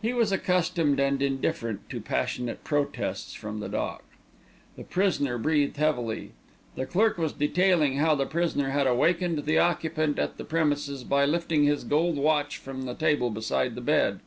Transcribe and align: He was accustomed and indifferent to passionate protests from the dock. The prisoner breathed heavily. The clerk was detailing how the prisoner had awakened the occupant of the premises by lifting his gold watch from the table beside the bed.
He 0.00 0.12
was 0.12 0.30
accustomed 0.30 1.00
and 1.00 1.20
indifferent 1.20 1.90
to 1.90 2.00
passionate 2.00 2.62
protests 2.62 3.34
from 3.34 3.58
the 3.58 3.68
dock. 3.68 4.04
The 4.76 4.84
prisoner 4.84 5.36
breathed 5.36 5.78
heavily. 5.78 6.30
The 6.76 6.86
clerk 6.86 7.18
was 7.18 7.32
detailing 7.32 7.96
how 7.96 8.14
the 8.14 8.24
prisoner 8.24 8.70
had 8.70 8.86
awakened 8.86 9.44
the 9.46 9.58
occupant 9.58 10.20
of 10.20 10.36
the 10.36 10.44
premises 10.44 11.02
by 11.02 11.24
lifting 11.24 11.64
his 11.64 11.82
gold 11.82 12.16
watch 12.18 12.56
from 12.58 12.82
the 12.82 12.94
table 12.94 13.30
beside 13.30 13.74
the 13.74 13.80
bed. 13.80 14.20